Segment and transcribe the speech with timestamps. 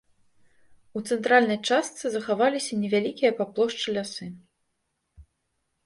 [0.99, 4.31] У цэнтральнай частцы захаваліся невялікія па плошчы лясы.